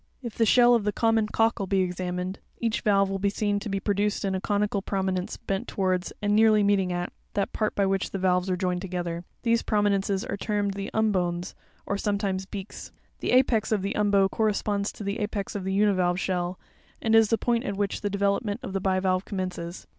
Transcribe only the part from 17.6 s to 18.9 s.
at which the development of the